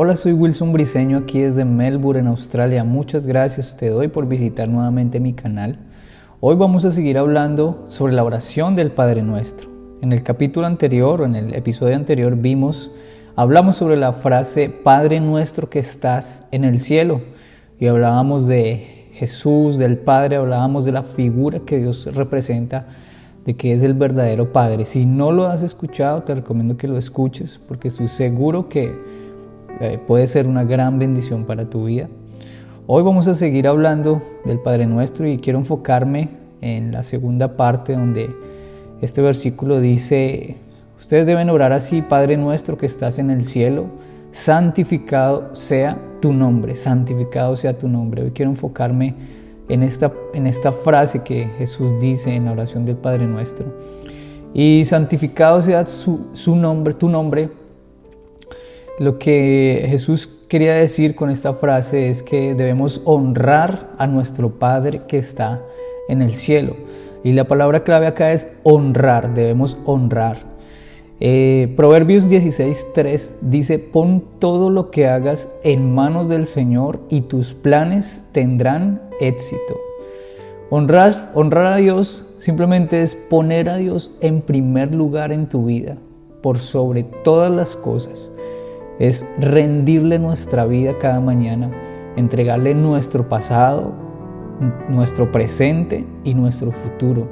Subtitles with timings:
[0.00, 2.84] Hola, soy Wilson Briseño aquí desde Melbourne, en Australia.
[2.84, 5.76] Muchas gracias te doy por visitar nuevamente mi canal.
[6.38, 9.68] Hoy vamos a seguir hablando sobre la oración del Padre Nuestro.
[10.00, 12.92] En el capítulo anterior o en el episodio anterior vimos,
[13.34, 17.20] hablamos sobre la frase Padre Nuestro que estás en el cielo
[17.80, 22.86] y hablábamos de Jesús, del Padre, hablábamos de la figura que Dios representa
[23.44, 24.84] de que es el verdadero Padre.
[24.84, 29.17] Si no lo has escuchado, te recomiendo que lo escuches porque estoy seguro que
[29.80, 32.08] eh, puede ser una gran bendición para tu vida.
[32.86, 37.92] Hoy vamos a seguir hablando del Padre Nuestro y quiero enfocarme en la segunda parte
[37.92, 38.34] donde
[39.00, 40.56] este versículo dice,
[40.98, 43.86] ustedes deben orar así, Padre Nuestro que estás en el cielo,
[44.30, 48.22] santificado sea tu nombre, santificado sea tu nombre.
[48.22, 49.14] Hoy quiero enfocarme
[49.68, 53.66] en esta, en esta frase que Jesús dice en la oración del Padre Nuestro.
[54.54, 57.50] Y santificado sea su, su nombre, tu nombre.
[58.98, 65.02] Lo que Jesús quería decir con esta frase es que debemos honrar a nuestro Padre
[65.06, 65.62] que está
[66.08, 66.74] en el cielo.
[67.22, 70.38] Y la palabra clave acá es honrar, debemos honrar.
[71.20, 77.54] Eh, Proverbios 16.3 dice, pon todo lo que hagas en manos del Señor y tus
[77.54, 79.76] planes tendrán éxito.
[80.70, 85.96] Honrar, honrar a Dios simplemente es poner a Dios en primer lugar en tu vida,
[86.42, 88.32] por sobre todas las cosas.
[88.98, 91.70] Es rendirle nuestra vida cada mañana,
[92.16, 93.92] entregarle nuestro pasado,
[94.88, 97.28] nuestro presente y nuestro futuro.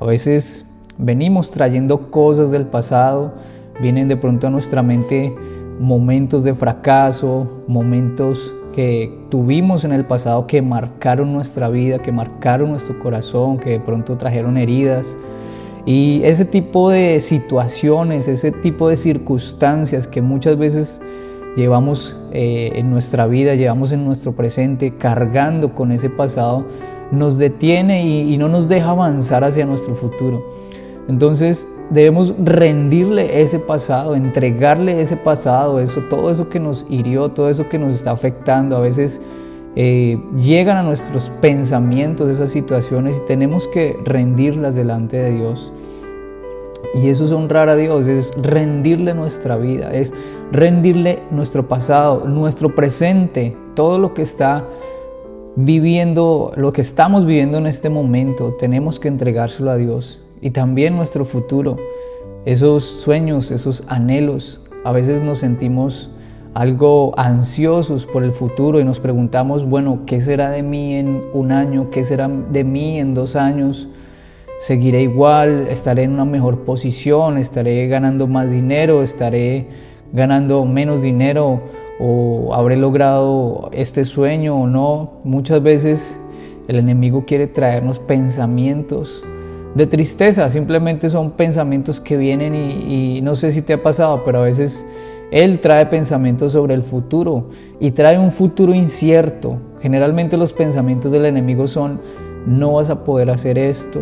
[0.00, 3.34] A veces venimos trayendo cosas del pasado,
[3.80, 5.34] vienen de pronto a nuestra mente
[5.78, 12.70] momentos de fracaso, momentos que tuvimos en el pasado que marcaron nuestra vida, que marcaron
[12.70, 15.16] nuestro corazón, que de pronto trajeron heridas.
[15.86, 21.00] Y ese tipo de situaciones, ese tipo de circunstancias que muchas veces
[21.56, 26.66] llevamos eh, en nuestra vida, llevamos en nuestro presente, cargando con ese pasado,
[27.12, 30.44] nos detiene y no nos deja avanzar hacia nuestro futuro.
[31.08, 37.48] Entonces debemos rendirle ese pasado, entregarle ese pasado, eso, todo eso que nos hirió, todo
[37.48, 38.76] eso que nos está afectando.
[38.76, 39.20] A veces
[39.76, 45.72] eh, llegan a nuestros pensamientos esas situaciones y tenemos que rendirlas delante de Dios.
[46.94, 50.14] Y eso es honrar a Dios, es rendirle nuestra vida, es
[50.50, 54.64] rendirle nuestro pasado, nuestro presente, todo lo que está
[55.56, 60.96] viviendo, lo que estamos viviendo en este momento, tenemos que entregárselo a Dios y también
[60.96, 61.76] nuestro futuro,
[62.46, 64.62] esos sueños, esos anhelos.
[64.84, 66.10] A veces nos sentimos
[66.56, 71.52] algo ansiosos por el futuro y nos preguntamos, bueno, ¿qué será de mí en un
[71.52, 71.90] año?
[71.90, 73.88] ¿Qué será de mí en dos años?
[74.60, 75.66] ¿Seguiré igual?
[75.68, 77.36] ¿Estaré en una mejor posición?
[77.36, 79.02] ¿Estaré ganando más dinero?
[79.02, 79.66] ¿Estaré
[80.14, 81.60] ganando menos dinero?
[82.00, 85.20] ¿O habré logrado este sueño o no?
[85.24, 86.18] Muchas veces
[86.68, 89.22] el enemigo quiere traernos pensamientos
[89.74, 94.38] de tristeza, simplemente son pensamientos que vienen y, no sé si te ha pasado, pero
[94.38, 94.86] a veces
[95.30, 97.48] él trae pensamientos sobre el futuro
[97.80, 99.58] y trae un futuro incierto.
[99.80, 102.00] Generalmente los pensamientos del enemigo son,
[102.46, 104.00] no vas a poder hacer esto,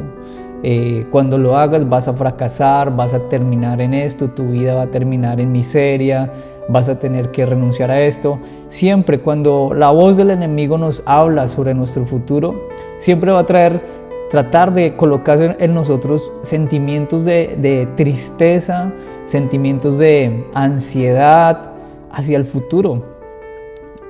[0.67, 4.83] eh, cuando lo hagas vas a fracasar, vas a terminar en esto, tu vida va
[4.83, 6.33] a terminar en miseria,
[6.71, 8.39] vas a tener que renunciar a esto.
[8.69, 13.83] Siempre cuando la voz del enemigo nos habla sobre nuestro futuro, siempre va a traer
[14.35, 18.93] tratar de colocar en nosotros sentimientos de, tristeza,
[19.27, 21.71] sentimientos de ansiedad
[22.11, 23.05] hacia el futuro.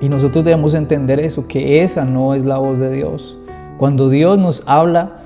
[0.01, 3.37] Y nosotros debemos entender eso, que esa no es la voz de Dios.
[3.77, 5.17] Cuando Dios nos habla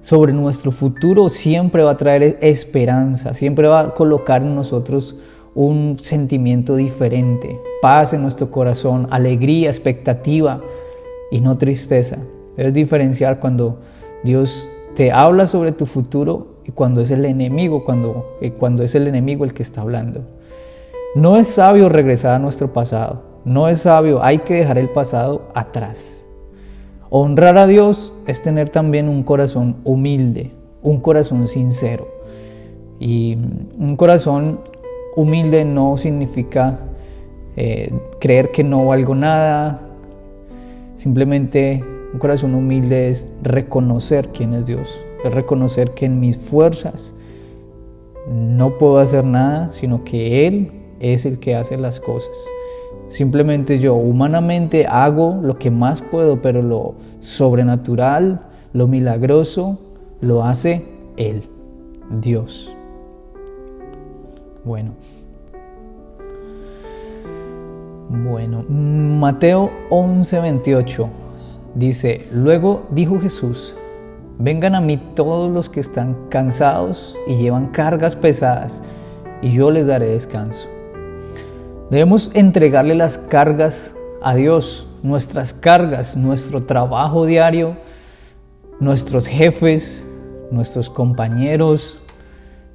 [0.00, 5.16] sobre nuestro futuro, siempre va a traer esperanza, siempre va a colocar en nosotros
[5.54, 10.62] un sentimiento diferente, paz en nuestro corazón, alegría, expectativa
[11.30, 12.16] y no tristeza.
[12.56, 13.80] Debes diferenciar cuando
[14.26, 18.94] Dios te habla sobre tu futuro y cuando es el enemigo, cuando, eh, cuando es
[18.94, 20.22] el enemigo el que está hablando.
[21.14, 25.48] No es sabio regresar a nuestro pasado, no es sabio, hay que dejar el pasado
[25.54, 26.26] atrás.
[27.08, 30.50] Honrar a Dios es tener también un corazón humilde,
[30.82, 32.08] un corazón sincero.
[32.98, 33.38] Y
[33.78, 34.60] un corazón
[35.14, 36.80] humilde no significa
[37.56, 39.80] eh, creer que no valgo nada,
[40.96, 41.84] simplemente
[42.16, 44.88] un corazón humilde es reconocer quién es Dios,
[45.22, 47.14] es reconocer que en mis fuerzas
[48.26, 52.34] no puedo hacer nada, sino que Él es el que hace las cosas.
[53.08, 59.78] Simplemente yo humanamente hago lo que más puedo, pero lo sobrenatural, lo milagroso,
[60.22, 60.86] lo hace
[61.18, 61.42] Él,
[62.22, 62.74] Dios.
[64.64, 64.92] Bueno.
[68.08, 71.25] Bueno, Mateo 11:28
[71.76, 73.74] dice, luego dijo Jesús,
[74.38, 78.82] vengan a mí todos los que están cansados y llevan cargas pesadas,
[79.42, 80.66] y yo les daré descanso.
[81.90, 87.76] Debemos entregarle las cargas a Dios, nuestras cargas, nuestro trabajo diario,
[88.80, 90.04] nuestros jefes,
[90.50, 92.00] nuestros compañeros,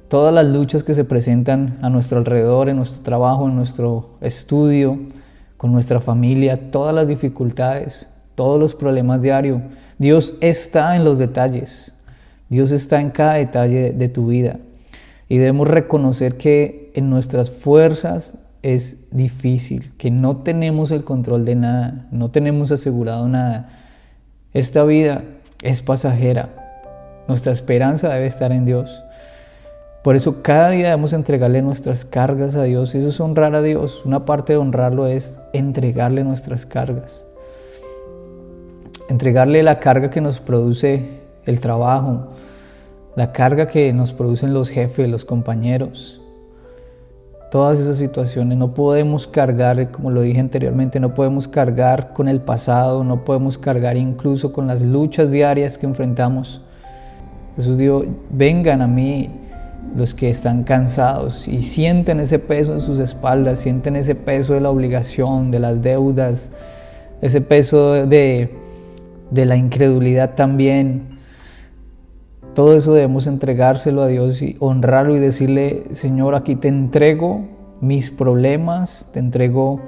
[0.08, 4.98] todas las luchas que se presentan a nuestro alrededor, en nuestro trabajo, en nuestro estudio,
[5.56, 9.60] con nuestra familia, todas las dificultades, todos los problemas diarios.
[9.98, 11.94] Dios está en los detalles.
[12.48, 14.58] Dios está en cada detalle de tu vida.
[15.28, 21.54] Y debemos reconocer que en nuestras fuerzas es difícil, que no tenemos el control de
[21.54, 23.70] nada, no tenemos asegurado nada.
[24.52, 25.24] Esta vida
[25.62, 26.50] es pasajera.
[27.28, 29.02] Nuestra esperanza debe estar en Dios.
[30.02, 32.94] Por eso cada día debemos entregarle nuestras cargas a Dios.
[32.94, 34.02] Eso es honrar a Dios.
[34.04, 37.26] Una parte de honrarlo es entregarle nuestras cargas.
[39.12, 42.28] Entregarle la carga que nos produce el trabajo,
[43.14, 46.22] la carga que nos producen los jefes, los compañeros.
[47.50, 52.40] Todas esas situaciones no podemos cargar, como lo dije anteriormente, no podemos cargar con el
[52.40, 56.62] pasado, no podemos cargar incluso con las luchas diarias que enfrentamos.
[57.56, 59.28] Jesús dijo, vengan a mí
[59.94, 64.60] los que están cansados y sienten ese peso en sus espaldas, sienten ese peso de
[64.62, 66.50] la obligación, de las deudas,
[67.20, 68.62] ese peso de,
[69.32, 71.18] de la incredulidad también.
[72.54, 77.46] Todo eso debemos entregárselo a Dios y honrarlo y decirle, Señor, aquí te entrego
[77.80, 79.80] mis problemas, te entrego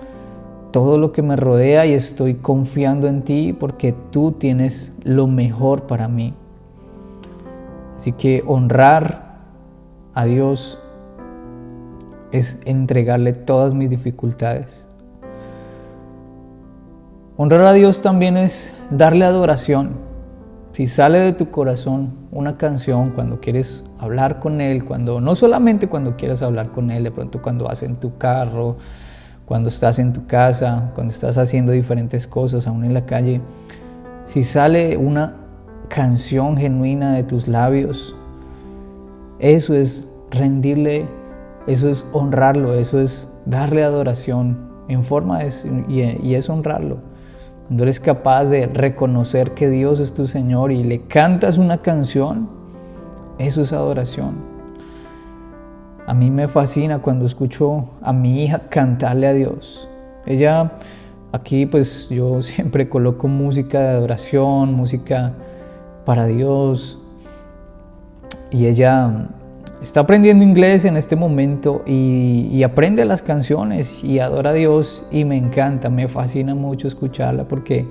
[0.73, 5.83] todo lo que me rodea y estoy confiando en ti porque tú tienes lo mejor
[5.83, 6.33] para mí.
[7.97, 9.37] Así que honrar
[10.15, 10.81] a Dios
[12.33, 14.89] es entregarle todas mis dificultades.
[17.37, 19.97] Honrar a Dios también es darle adoración.
[20.73, 25.89] Si sale de tu corazón una canción cuando quieres hablar con Él, cuando no solamente
[25.89, 28.77] cuando quieres hablar con Él, de pronto cuando vas en tu carro,
[29.47, 33.41] cuando estás en tu casa, cuando estás haciendo diferentes cosas, aún en la calle,
[34.27, 35.35] si sale una
[35.89, 38.15] canción genuina de tus labios,
[39.41, 41.09] eso es rendirle,
[41.67, 47.14] eso es honrarlo, eso es darle adoración en forma y, y es honrarlo.
[47.67, 52.49] Cuando eres capaz de reconocer que Dios es tu Señor y le cantas una canción,
[53.39, 54.35] eso es adoración.
[56.07, 59.89] A mí me fascina cuando escucho a mi hija cantarle a Dios.
[60.27, 60.73] Ella,
[61.33, 65.33] aquí pues yo siempre coloco música de adoración, música
[66.05, 66.99] para Dios.
[68.51, 69.31] Y ella
[69.85, 75.27] está aprendiendo inglés en este momento y, aprende las canciones y adora a Dios y
[75.27, 77.85] me encanta, me fascina mucho escucharla porque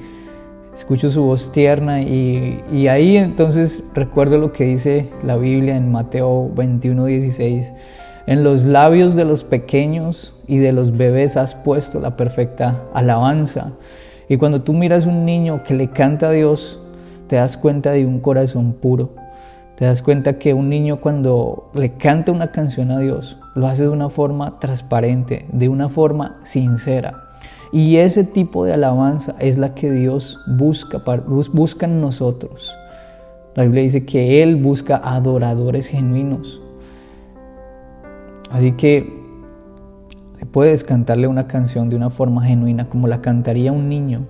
[0.73, 5.91] escucho su voz tierna y, y ahí entonces recuerdo lo que dice la Biblia en
[5.91, 7.75] Mateo 21, 16.
[8.25, 13.73] En los labios de los pequeños y de los bebés has puesto la perfecta alabanza.
[14.27, 16.79] Y cuando tú miras un niño que le canta a Dios,
[17.27, 19.11] te das cuenta de un corazón puro
[19.75, 23.83] te das cuenta que un niño cuando le canta una canción a Dios, lo hace
[23.83, 27.29] de una forma transparente, de una forma sincera.
[27.71, 31.01] Y ese tipo de alabanza es la que Dios busca,
[31.51, 32.71] busca en nosotros.
[33.55, 36.61] La Biblia dice que Él busca adoradores genuinos.
[38.51, 39.11] Así que
[40.51, 44.27] puedes cantarle una canción de una forma genuina, como la cantaría un niño.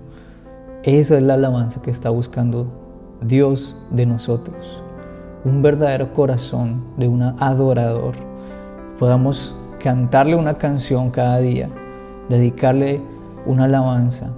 [0.84, 2.66] Esa es la alabanza que está buscando
[3.20, 4.83] Dios de nosotros
[5.44, 8.14] un verdadero corazón de un adorador,
[8.98, 11.68] podamos cantarle una canción cada día,
[12.30, 13.02] dedicarle
[13.44, 14.30] una alabanza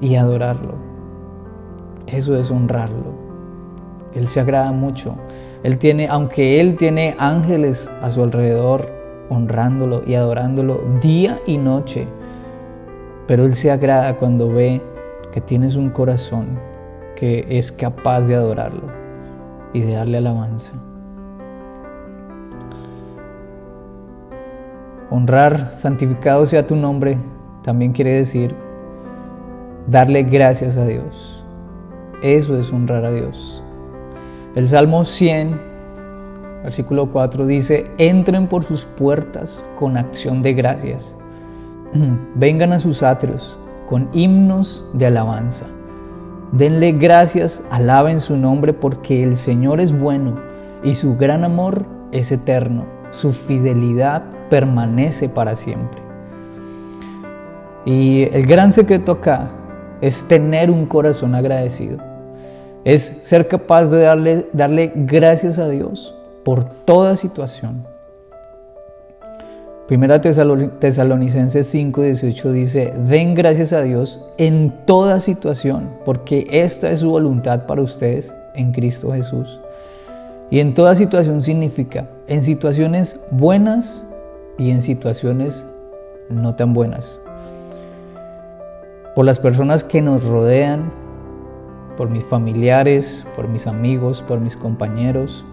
[0.00, 0.74] y adorarlo.
[2.06, 3.20] Eso es honrarlo.
[4.14, 5.14] Él se agrada mucho.
[5.62, 8.90] Él tiene, aunque Él tiene ángeles a su alrededor,
[9.28, 12.08] honrándolo y adorándolo día y noche,
[13.26, 14.80] pero Él se agrada cuando ve
[15.32, 16.58] que tienes un corazón
[17.14, 18.99] que es capaz de adorarlo
[19.72, 20.72] y de darle alabanza.
[25.10, 27.18] Honrar, santificado sea tu nombre,
[27.62, 28.54] también quiere decir
[29.86, 31.44] darle gracias a Dios.
[32.22, 33.62] Eso es honrar a Dios.
[34.54, 35.60] El Salmo 100,
[36.62, 41.16] versículo 4 dice, entren por sus puertas con acción de gracias.
[42.34, 43.58] Vengan a sus atrios
[43.88, 45.66] con himnos de alabanza.
[46.52, 50.40] Denle gracias, alaben su nombre porque el Señor es bueno
[50.82, 56.00] y su gran amor es eterno, su fidelidad permanece para siempre.
[57.84, 59.50] Y el gran secreto acá
[60.00, 61.98] es tener un corazón agradecido.
[62.84, 66.14] Es ser capaz de darle, darle gracias a Dios
[66.44, 67.84] por toda situación.
[69.90, 77.00] Primera Tesalonicenses 5, 18 dice, den gracias a Dios en toda situación, porque esta es
[77.00, 79.58] su voluntad para ustedes en Cristo Jesús.
[80.48, 84.06] Y en toda situación significa, en situaciones buenas
[84.58, 85.66] y en situaciones
[86.28, 87.20] no tan buenas.
[89.16, 90.92] Por las personas que nos rodean,
[91.96, 95.44] por mis familiares, por mis amigos, por mis compañeros.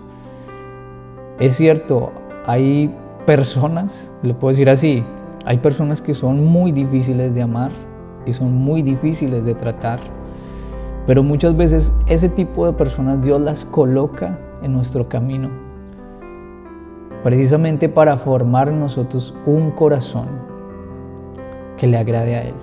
[1.39, 2.12] Es cierto,
[2.46, 2.94] hay
[3.27, 5.03] personas, lo puedo decir así,
[5.46, 7.72] hay personas que son muy difíciles de amar
[8.25, 10.00] y son muy difíciles de tratar,
[11.05, 15.50] pero muchas veces ese tipo de personas Dios las coloca en nuestro camino,
[17.22, 20.27] precisamente para formar en nosotros un corazón
[21.75, 22.55] que le agrade a Él.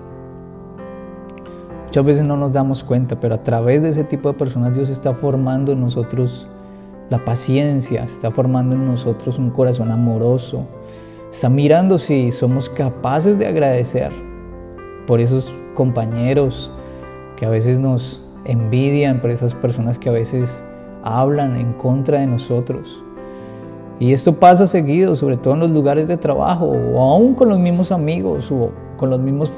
[1.85, 4.88] Muchas veces no nos damos cuenta, pero a través de ese tipo de personas Dios
[4.88, 6.49] está formando en nosotros
[7.14, 10.64] la paciencia, está formando en nosotros un corazón amoroso,
[11.30, 14.11] está mirando si somos capaces de agradecer
[15.06, 16.73] por esos compañeros
[17.37, 20.64] que a veces nos envidian, por esas personas que a veces
[21.04, 23.04] hablan en contra de nosotros.
[24.00, 27.61] Y esto pasa seguido, sobre todo en los lugares de trabajo o aún con los
[27.61, 29.52] mismos amigos o con los mismos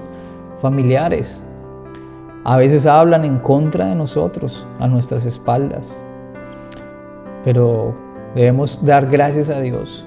[0.61, 1.43] familiares.
[2.45, 6.05] A veces hablan en contra de nosotros, a nuestras espaldas
[7.47, 7.95] pero
[8.35, 10.05] debemos dar gracias a Dios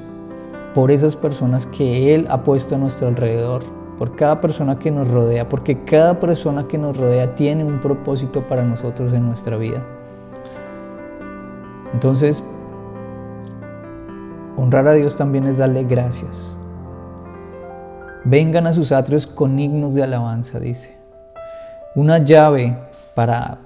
[0.73, 3.63] por esas personas que Él ha puesto a nuestro alrededor,
[3.97, 8.45] por cada persona que nos rodea, porque cada persona que nos rodea tiene un propósito
[8.45, 9.81] para nosotros en nuestra vida.
[11.93, 12.43] Entonces,
[14.57, 16.57] honrar a Dios también es darle gracias.
[18.25, 20.93] Vengan a sus atrios con himnos de alabanza, dice.
[21.95, 22.77] Una llave
[23.15, 23.59] para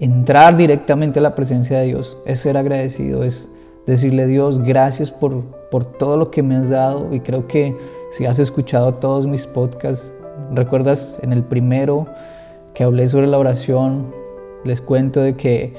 [0.00, 3.52] entrar directamente a la presencia de Dios es ser agradecido, es
[3.86, 7.76] decirle Dios gracias por, por todo lo que me has dado y creo que
[8.10, 10.12] si has escuchado todos mis podcasts,
[10.52, 12.06] recuerdas en el primero
[12.72, 14.06] que hablé sobre la oración,
[14.64, 15.74] les cuento de que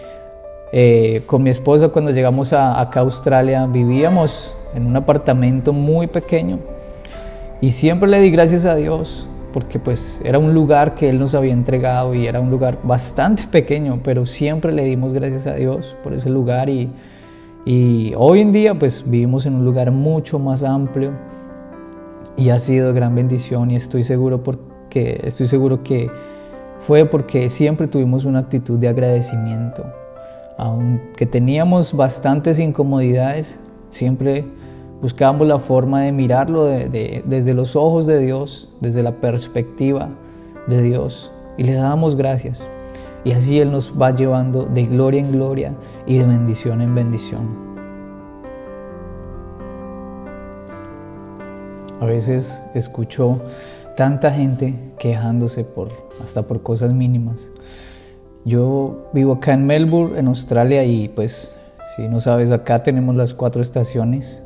[0.71, 6.59] eh, con mi esposa cuando llegamos acá a Australia vivíamos en un apartamento muy pequeño
[7.59, 11.35] y siempre le di gracias a Dios porque pues era un lugar que Él nos
[11.35, 15.95] había entregado y era un lugar bastante pequeño, pero siempre le dimos gracias a Dios
[16.03, 16.89] por ese lugar y,
[17.65, 21.11] y hoy en día pues vivimos en un lugar mucho más amplio
[22.37, 26.09] y ha sido gran bendición y estoy seguro porque estoy seguro que
[26.79, 29.85] fue porque siempre tuvimos una actitud de agradecimiento.
[30.57, 34.45] Aunque teníamos bastantes incomodidades, siempre
[35.01, 40.09] buscábamos la forma de mirarlo desde los ojos de Dios, desde la perspectiva
[40.67, 42.67] de Dios, y le dábamos gracias.
[43.23, 45.73] Y así Él nos va llevando de gloria en gloria
[46.05, 47.71] y de bendición en bendición.
[51.99, 53.39] A veces escucho
[53.95, 55.89] tanta gente quejándose por
[56.23, 57.51] hasta por cosas mínimas.
[58.43, 61.55] Yo vivo acá en Melbourne, en Australia, y pues
[61.95, 64.43] si no sabes, acá tenemos las cuatro estaciones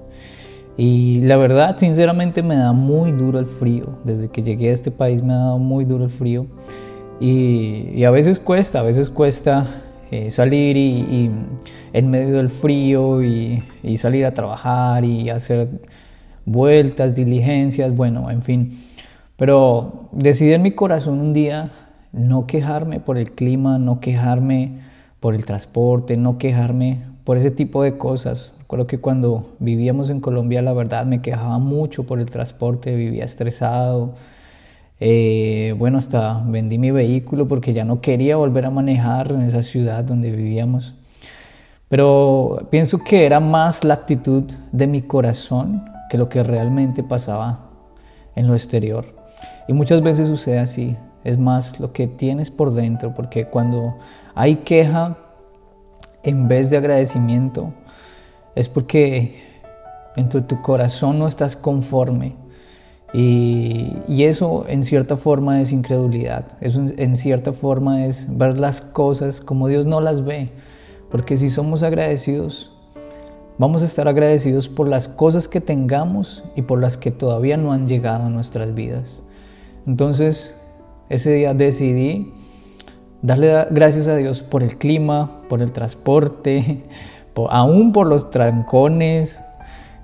[0.77, 3.97] y la verdad, sinceramente, me da muy duro el frío.
[4.03, 6.47] Desde que llegué a este país me ha dado muy duro el frío.
[7.19, 9.67] Y, a veces cuesta, a veces cuesta
[10.11, 11.31] eh, salir y,
[11.93, 15.69] en medio del frío y, y, salir a trabajar y hacer
[16.45, 18.77] vueltas, diligencias, bueno, en fin.
[19.37, 21.71] Pero decidí en mi corazón un día
[22.11, 24.79] no quejarme por el clima, no quejarme
[25.21, 28.53] por el transporte, no quejarme por ese tipo de cosas.
[28.59, 33.25] Recuerdo que cuando vivíamos en Colombia, la verdad me quejaba mucho por el transporte, vivía
[33.25, 34.13] estresado.
[34.99, 39.63] Eh, bueno, hasta vendí mi vehículo porque ya no quería volver a manejar en esa
[39.63, 40.93] ciudad donde vivíamos.
[41.89, 47.71] Pero pienso que era más la actitud de mi corazón que lo que realmente pasaba
[48.35, 49.05] en lo exterior.
[49.67, 53.95] Y muchas veces sucede así, es más lo que tienes por dentro, porque cuando
[54.35, 55.17] hay queja
[56.25, 57.71] en vez de agradecimiento,
[58.55, 59.43] es porque
[60.15, 62.33] en tu, corazón no estás conforme.
[63.13, 69.39] Y, eso en cierta forma es incredulidad, eso en, cierta forma es ver las cosas
[69.39, 70.49] como Dios no las ve.
[71.11, 72.71] Porque si somos agradecidos,
[73.57, 77.71] vamos a estar agradecidos por las cosas que tengamos y por las que todavía no
[77.71, 79.23] han llegado a nuestras vidas.
[79.85, 80.59] Entonces,
[81.09, 82.33] ese día decidí
[83.21, 86.83] darle gracias a Dios por el clima, por el transporte,
[87.49, 89.43] aún por los trancones.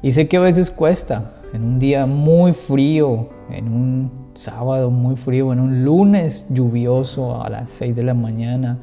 [0.02, 5.16] Y sé que a veces cuesta, en un día muy frío, en un sábado muy
[5.16, 8.80] frío, en un lunes lluvioso a las 6 de la mañana.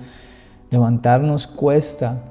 [0.70, 2.23] Levantarnos cuesta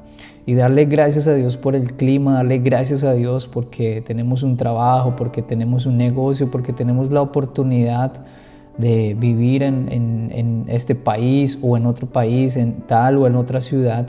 [0.46, 4.56] y darle gracias a Dios por el clima, darle gracias a Dios porque tenemos un
[4.56, 8.13] trabajo, porque tenemos un negocio, porque tenemos la oportunidad
[8.78, 13.62] de vivir en, en, este país o en otro país, en tal o en otra
[13.62, 14.08] ciudad.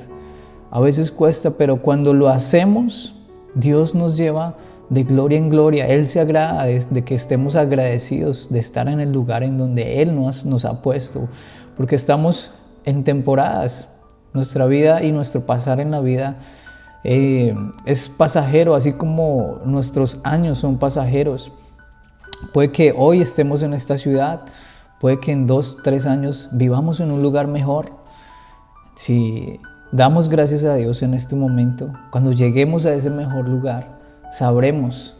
[0.70, 3.14] A veces cuesta, pero cuando lo hacemos,
[3.54, 4.56] Dios nos lleva
[4.90, 5.86] de gloria en gloria.
[5.86, 10.14] Él se agrada de, que estemos agradecidos de estar en el lugar en donde Él
[10.14, 11.28] nos, nos ha puesto,
[11.76, 12.50] porque estamos
[12.84, 13.88] en temporadas
[14.32, 16.36] nuestra vida y nuestro pasar en la vida
[17.04, 17.54] eh,
[17.86, 21.52] es pasajero, así como nuestros años son pasajeros.
[22.52, 24.42] Puede que hoy estemos en esta ciudad,
[25.00, 27.92] puede que en dos, tres años vivamos en un lugar mejor.
[28.94, 33.98] Si damos gracias a Dios en este momento, cuando lleguemos a ese mejor lugar,
[34.30, 35.16] sabremos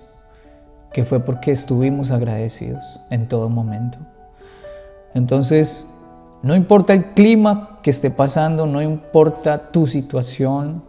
[0.93, 3.99] que fue porque estuvimos agradecidos en todo momento.
[5.15, 5.85] Entonces,
[6.43, 10.83] no importa el clima que esté pasando, no importa tu situación,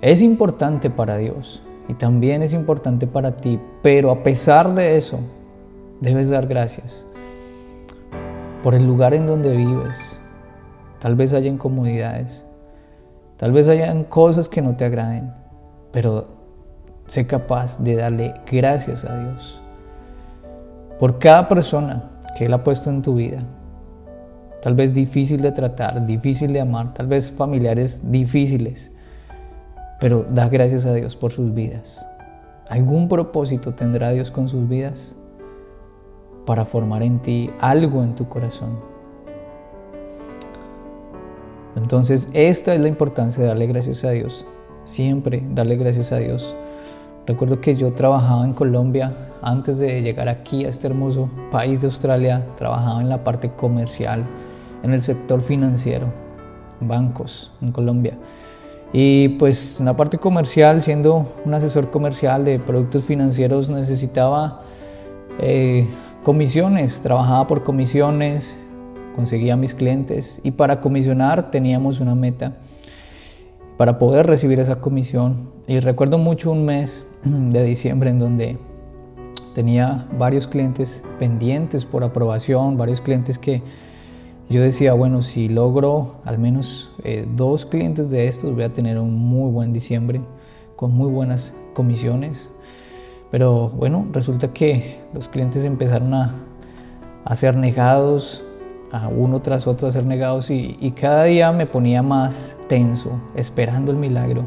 [0.00, 5.20] es importante para Dios y también es importante para ti, pero a pesar de eso,
[6.00, 7.06] debes dar gracias
[8.62, 10.20] por el lugar en donde vives.
[11.00, 12.44] Tal vez haya incomodidades,
[13.36, 15.32] tal vez hayan cosas que no te agraden,
[15.90, 16.26] pero
[17.06, 19.62] sé capaz de darle gracias a Dios
[20.98, 23.38] por cada persona que Él ha puesto en tu vida,
[24.62, 28.92] tal vez difícil de tratar, difícil de amar, tal vez familiares difíciles,
[30.00, 32.06] pero da gracias a Dios por sus vidas.
[32.68, 35.16] ¿Algún propósito tendrá Dios con sus vidas?
[36.46, 38.78] Para formar en ti algo en tu corazón.
[41.76, 44.46] Entonces, esta es la importancia de darle gracias a Dios.
[44.84, 46.56] Siempre darle gracias a Dios.
[47.26, 51.86] Recuerdo que yo trabajaba en Colombia antes de llegar aquí a este hermoso país de
[51.86, 52.46] Australia.
[52.56, 54.24] Trabajaba en la parte comercial
[54.82, 56.06] en el sector financiero,
[56.80, 58.16] bancos en Colombia.
[58.92, 64.62] Y pues en la parte comercial, siendo un asesor comercial de productos financieros, necesitaba
[65.38, 65.86] eh,
[66.22, 68.58] comisiones, trabajaba por comisiones,
[69.14, 72.54] conseguía mis clientes y para comisionar teníamos una meta
[73.76, 75.50] para poder recibir esa comisión.
[75.66, 78.58] Y recuerdo mucho un mes de diciembre en donde
[79.54, 83.62] tenía varios clientes pendientes por aprobación, varios clientes que
[84.50, 88.98] yo decía, bueno, si logro al menos eh, dos clientes de estos, voy a tener
[88.98, 90.22] un muy buen diciembre
[90.74, 92.50] con muy buenas comisiones.
[93.30, 96.34] Pero bueno, resulta que los clientes empezaron a,
[97.24, 98.42] a ser negados,
[98.90, 103.20] a uno tras otro a ser negados y, y cada día me ponía más tenso,
[103.34, 104.46] esperando el milagro.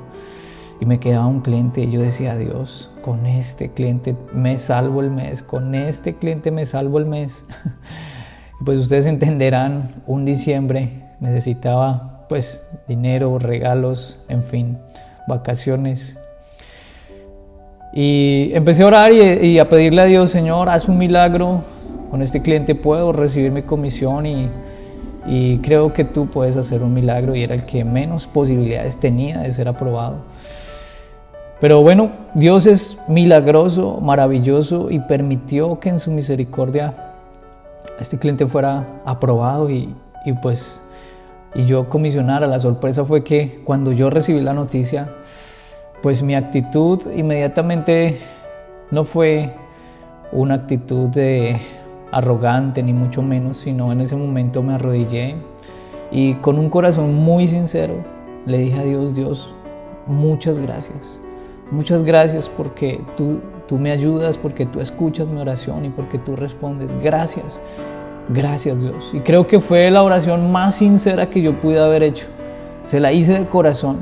[0.80, 5.12] Y me quedaba un cliente y yo decía, Dios, con este cliente me salvo el
[5.12, 7.46] mes, con este cliente me salvo el mes.
[8.64, 14.78] Pues ustedes entenderán, un diciembre necesitaba pues dinero, regalos, en fin,
[15.28, 16.20] vacaciones.
[17.92, 21.64] Y empecé a orar y, a pedirle a Dios, Señor, haz un milagro,
[22.12, 24.48] con este cliente puedo recibir mi comisión y,
[25.26, 29.40] y creo que tú puedes hacer un milagro y era el que menos posibilidades tenía
[29.40, 30.18] de ser aprobado.
[31.60, 37.11] Pero bueno, Dios es milagroso, maravilloso y permitió que en su misericordia
[38.02, 39.96] este cliente fuera aprobado y,
[40.42, 40.82] pues
[41.54, 42.48] y yo comisionara.
[42.48, 45.10] La sorpresa fue que cuando yo recibí la noticia,
[46.02, 48.18] pues mi actitud inmediatamente
[48.90, 49.54] no fue
[50.32, 51.62] una actitud de
[52.12, 55.36] arrogante ni mucho menos, sino en ese momento me arrodillé
[56.12, 57.94] y con un corazón muy sincero
[58.46, 59.54] le dije a Dios, Dios,
[60.08, 61.22] muchas gracias.
[61.70, 63.40] Muchas gracias porque tú
[63.72, 66.94] Tú me ayudas porque tú escuchas mi oración y porque tú respondes.
[67.02, 67.62] Gracias,
[68.28, 69.12] gracias Dios.
[69.14, 72.28] Y creo que fue la oración más sincera que yo pude haber hecho.
[72.88, 74.00] Se la hice de corazón.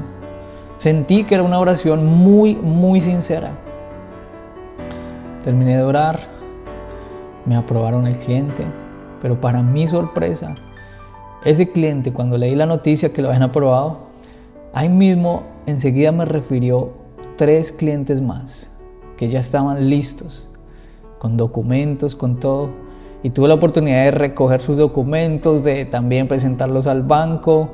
[0.77, 3.51] Sentí que era una oración muy, muy sincera.
[5.43, 6.19] Terminé de orar,
[7.45, 8.65] me aprobaron el cliente,
[9.21, 10.55] pero para mi sorpresa,
[11.45, 14.07] ese cliente cuando leí la noticia que lo habían aprobado,
[14.73, 16.93] ahí mismo enseguida me refirió
[17.37, 18.78] tres clientes más
[19.19, 20.47] que ya estaban listos,
[21.17, 22.69] con documentos, con todo.
[23.21, 27.71] Y tuve la oportunidad de recoger sus documentos, de también presentarlos al banco.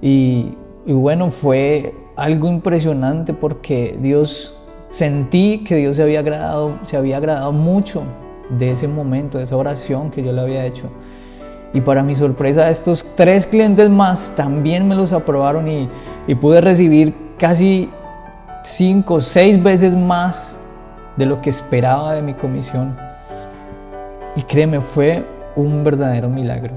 [0.00, 0.54] Y,
[0.86, 4.54] bueno, fue algo impresionante porque Dios,
[4.88, 8.04] sentí que Dios se había agradado, se había agradado mucho
[8.48, 10.88] de ese momento, de esa oración que yo le había hecho.
[11.74, 15.90] Y para mi sorpresa, estos tres clientes más también me los aprobaron y,
[16.26, 17.90] y pude recibir casi
[18.62, 20.60] cinco, seis veces más
[21.16, 22.96] de lo que esperaba de mi comisión.
[24.36, 25.24] Y créeme, fue
[25.56, 26.74] un verdadero milagro.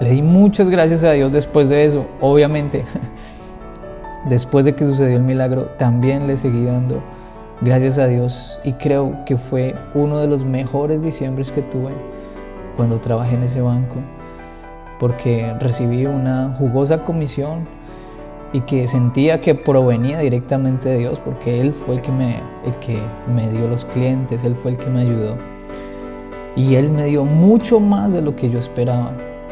[0.00, 2.06] Le di muchas gracias a Dios después de eso.
[2.20, 2.84] Obviamente,
[4.28, 7.00] después de que sucedió el milagro, también le seguí dando
[7.60, 8.58] gracias a Dios.
[8.64, 11.92] Y creo que fue uno de los mejores diciembres que tuve
[12.76, 13.96] cuando trabajé en ese banco.
[14.98, 17.66] Porque recibí una jugosa comisión
[18.54, 22.72] y que sentía que provenía directamente de Dios, porque Él fue el que me, el
[22.78, 25.36] que me dio los clientes, Él fue el que me ayudó.
[26.54, 29.10] Y Él me dio mucho más de lo que yo esperaba.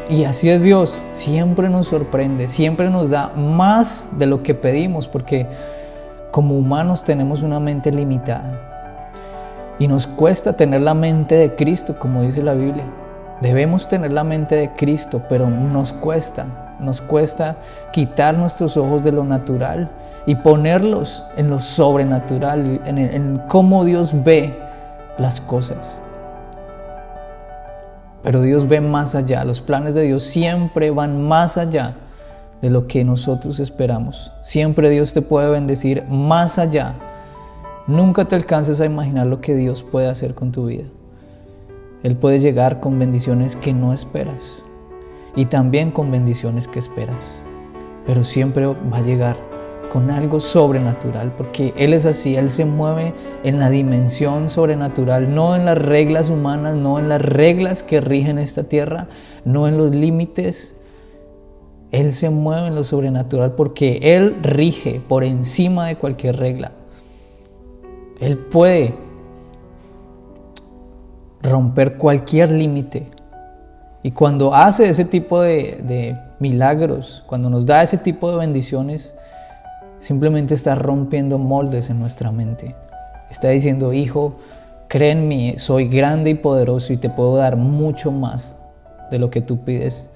[0.09, 5.09] Y así es Dios, siempre nos sorprende, siempre nos da más de lo que pedimos,
[5.09, 5.47] porque
[6.31, 8.57] como humanos tenemos una mente limitada.
[9.79, 12.85] Y nos cuesta tener la mente de Cristo, como dice la Biblia.
[13.41, 16.45] Debemos tener la mente de Cristo, pero nos cuesta,
[16.83, 17.57] nos cuesta
[17.91, 19.89] quitar nuestros ojos de lo natural
[20.25, 24.55] y ponerlos en lo sobrenatural, en, cómo Dios ve
[25.17, 25.99] las cosas.
[28.21, 31.95] Pero Dios ve más allá, los planes de Dios siempre van más allá
[32.61, 34.31] de lo que nosotros esperamos.
[34.41, 36.93] Siempre Dios te puede bendecir más allá.
[37.85, 40.85] Nunca te alcances a imaginar lo que Dios puede hacer con tu vida.
[42.03, 44.62] Él puede llegar con bendiciones que no esperas
[45.35, 47.45] y también con bendiciones que esperas.
[48.05, 49.37] Pero siempre va a llegar
[49.93, 55.55] con algo sobrenatural, porque Él es así, Él se mueve en la dimensión sobrenatural, no
[55.55, 59.07] en las reglas humanas, no en las reglas que rigen esta tierra,
[59.45, 60.79] no en los límites.
[61.91, 66.71] Él se mueve en lo sobrenatural porque Él rige por encima de cualquier regla.
[68.19, 68.95] Él puede
[71.43, 73.12] romper cualquier límite.
[74.03, 79.15] Y cuando hace ese tipo de, milagros, cuando nos da ese tipo de bendiciones,
[80.03, 82.75] Simplemente está rompiendo moldes en nuestra mente.
[83.31, 84.35] Está diciendo, hijo,
[84.89, 88.59] cree en mí, soy grande y poderoso y te puedo dar mucho más
[89.11, 90.09] de lo que tú pides,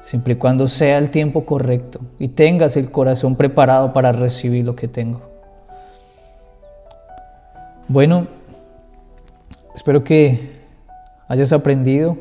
[0.00, 4.76] siempre y cuando sea el tiempo correcto y tengas el corazón preparado para recibir lo
[4.76, 5.22] que tengo.
[7.88, 8.28] Bueno,
[9.74, 10.52] espero que
[11.26, 12.16] hayas aprendido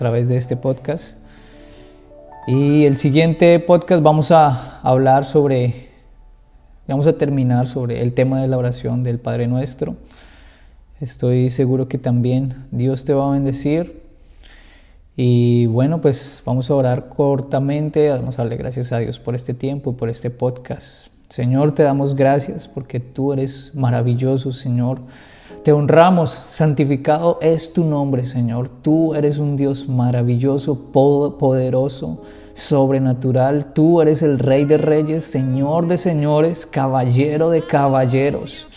[0.00, 1.18] través de este podcast.
[2.46, 5.90] Y el siguiente podcast vamos a hablar sobre
[6.88, 9.96] Vamos a terminar sobre el tema de la oración del Padre Nuestro.
[11.02, 14.02] Estoy seguro que también Dios te va a bendecir.
[15.16, 18.08] Y bueno, pues vamos a orar cortamente.
[18.08, 21.08] Vamos a darle gracias a Dios por este tiempo y por este podcast.
[21.28, 25.00] Señor, te damos gracias porque tú eres maravilloso, Señor.
[25.64, 28.70] Te honramos, santificado es tu nombre, Señor.
[28.70, 32.22] Tú eres un Dios maravilloso, poderoso
[32.54, 33.74] sobrenatural.
[33.74, 38.68] Tú eres el Rey de Reyes, Señor de Señores, Caballero de Caballeros,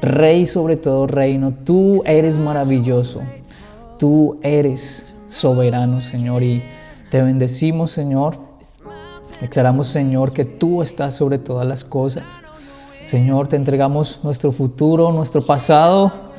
[0.00, 1.52] Rey sobre todo reino.
[1.64, 3.20] Tú eres maravilloso.
[3.96, 6.60] Tú eres soberano, Señor, y
[7.08, 8.36] te bendecimos, Señor.
[9.40, 12.24] Declaramos, Señor, que tú estás sobre todas las cosas.
[13.04, 16.31] Señor, te entregamos nuestro futuro, nuestro pasado,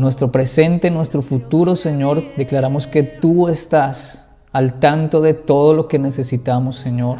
[0.00, 2.24] nuestro presente, nuestro futuro, Señor.
[2.36, 7.18] Declaramos que tú estás al tanto de todo lo que necesitamos, Señor.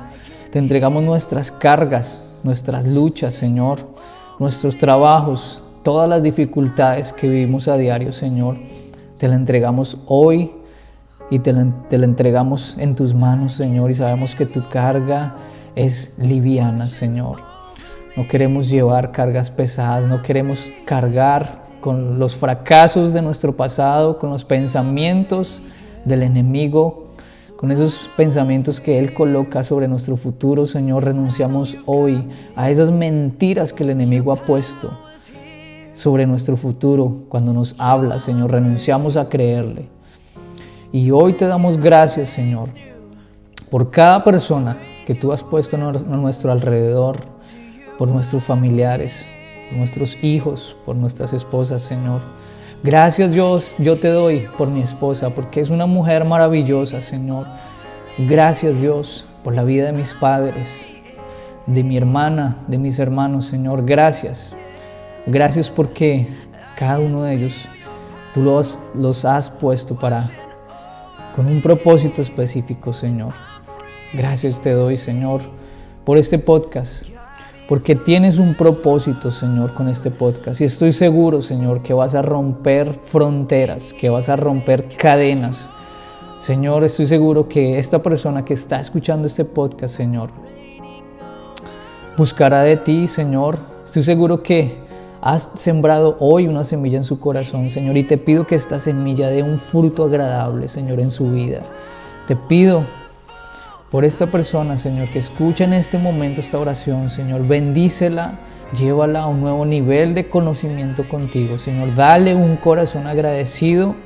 [0.50, 3.80] Te entregamos nuestras cargas, nuestras luchas, Señor,
[4.38, 8.56] nuestros trabajos, todas las dificultades que vivimos a diario, Señor.
[9.18, 10.50] Te la entregamos hoy
[11.30, 15.36] y te la, entregamos en tus manos, Señor, y sabemos que tu carga
[15.76, 17.42] es liviana, Señor.
[18.16, 24.30] No queremos llevar cargas pesadas, no queremos cargar con los fracasos de nuestro pasado, con
[24.30, 25.62] los pensamientos
[26.04, 27.10] del enemigo
[27.60, 33.74] con esos pensamientos que Él coloca sobre nuestro futuro, Señor, renunciamos hoy a esas mentiras
[33.74, 34.90] que el enemigo ha puesto
[35.92, 38.52] sobre nuestro futuro cuando nos habla, Señor.
[38.52, 39.90] Renunciamos a creerle.
[40.90, 42.70] Y hoy te damos gracias, Señor,
[43.70, 47.18] por cada persona que tú has puesto a nuestro alrededor,
[47.98, 49.26] por nuestros familiares,
[49.72, 52.20] nuestros hijos, por nuestras esposas, Señor.
[52.82, 57.46] Gracias Dios, yo te doy por mi esposa, porque es una mujer maravillosa, Señor.
[58.16, 60.94] Gracias Dios por la vida de mis padres,
[61.66, 63.84] de mi hermana, de mis hermanos, Señor.
[63.84, 64.56] Gracias.
[65.26, 66.28] Gracias porque
[66.76, 67.54] cada uno de ellos
[68.32, 70.30] tú los, los has puesto para,
[71.36, 73.34] con un propósito específico, Señor.
[74.14, 75.42] Gracias te doy, Señor,
[76.04, 77.19] por este podcast
[77.70, 80.60] porque tienes un propósito, Señor, con este podcast.
[80.60, 85.70] Y estoy seguro, Señor, que vas a romper fronteras, que vas a romper cadenas.
[86.40, 90.30] Señor, estoy seguro que esta persona que está escuchando este podcast, Señor,
[92.16, 93.56] buscará de ti, Señor.
[93.84, 94.74] Estoy seguro que
[95.20, 99.28] has sembrado hoy una semilla en su corazón, Señor, y te pido que esta semilla
[99.28, 101.60] dé un fruto agradable, Señor, en su vida.
[102.26, 102.82] Te pido
[103.90, 108.38] por esta persona, Señor, que escucha en este momento esta oración, Señor, bendícela,
[108.72, 113.96] llévala a un nuevo nivel de conocimiento contigo, Señor, dale un corazón agradecido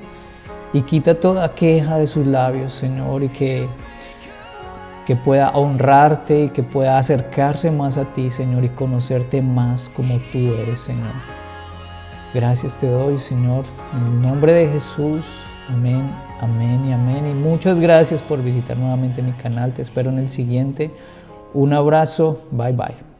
[0.73, 3.69] y quita toda queja de sus labios, Señor, y que
[5.07, 10.19] que pueda honrarte y que pueda acercarse más a ti, Señor, y conocerte más como
[10.33, 11.13] tú eres, Señor.
[12.33, 15.25] Gracias te doy, Señor, en el nombre de Jesús.
[15.69, 17.27] Amén, amén y amén.
[17.27, 19.73] Y muchas gracias por visitar nuevamente mi canal.
[19.73, 20.91] Te espero en el siguiente.
[21.55, 22.39] Un abrazo.
[22.53, 23.14] Bye bye.